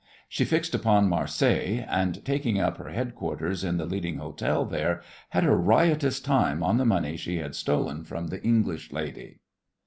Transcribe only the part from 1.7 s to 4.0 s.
and, taking up her headquarters in the